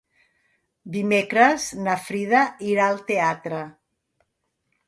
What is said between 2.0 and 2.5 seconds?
Frida